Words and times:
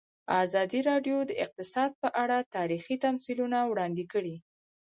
ازادي 0.43 0.79
راډیو 0.89 1.17
د 1.29 1.31
اقتصاد 1.45 1.91
په 2.01 2.07
اړه 2.23 2.37
تاریخي 2.55 2.95
تمثیلونه 3.05 3.57
وړاندې 3.71 4.03
کړي. 4.13 4.35